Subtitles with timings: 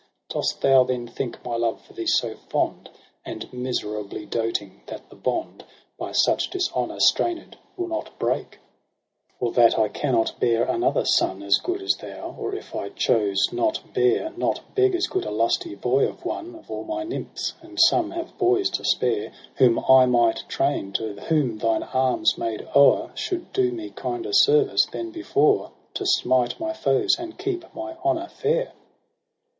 [0.29, 2.89] Dost thou then think my love for thee so fond.
[3.23, 5.63] And miserably doting, that the bond
[5.95, 8.57] By such dishonour strained will not break?
[8.57, 12.35] IJ4 EROS S^ PSYCHE' Or that I cannot bear another son As good as thou;
[12.39, 14.31] or, if I choose not bear.
[14.35, 18.09] Not beg as good a lusty boy of one Of all my nymphs,— and some
[18.09, 23.53] have boys, to spare,— Whom I might train, to whom thine arms made o'er Should
[23.53, 28.71] do me kinder service than before, To smite my foes and keep my honour fair